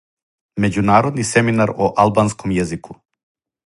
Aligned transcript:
Међународни 0.65 1.27
семинар 1.33 1.75
о 1.87 1.93
албанском 2.05 2.59
језику. 2.59 3.01